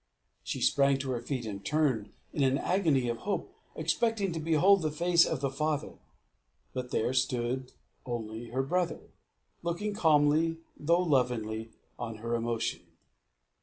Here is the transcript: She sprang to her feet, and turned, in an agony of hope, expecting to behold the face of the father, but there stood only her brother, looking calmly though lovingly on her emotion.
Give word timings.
She 0.43 0.61
sprang 0.61 0.97
to 0.97 1.11
her 1.11 1.21
feet, 1.21 1.45
and 1.45 1.63
turned, 1.63 2.09
in 2.33 2.41
an 2.41 2.57
agony 2.57 3.07
of 3.07 3.17
hope, 3.17 3.53
expecting 3.75 4.31
to 4.31 4.39
behold 4.39 4.81
the 4.81 4.89
face 4.89 5.27
of 5.27 5.41
the 5.41 5.51
father, 5.51 5.99
but 6.73 6.89
there 6.89 7.13
stood 7.13 7.71
only 8.03 8.49
her 8.49 8.63
brother, 8.63 9.11
looking 9.61 9.93
calmly 9.93 10.57
though 10.75 11.03
lovingly 11.03 11.69
on 11.99 12.15
her 12.15 12.33
emotion. 12.33 12.79